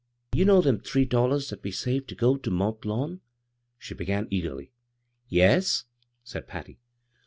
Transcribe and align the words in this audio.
"You 0.33 0.45
know 0.45 0.61
them 0.61 0.79
three 0.79 1.05
dollars 1.05 1.51
that 1.51 1.61
we 1.61 1.69
saved 1.69 2.07
to 2.09 2.15
go 2.15 2.35
to 2.35 2.49
Mont 2.49 2.85
Lawn," 2.85 3.21
she 3.77 3.93
began 3.93 4.27
eagerly." 4.31 4.71
Yes," 5.29 5.83
said 6.23 6.47
Patty. 6.47 6.79